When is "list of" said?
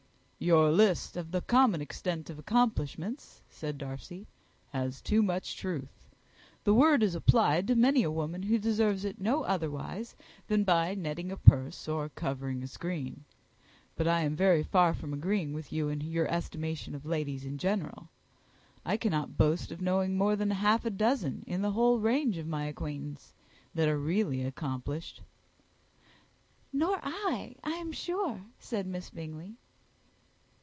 0.71-1.29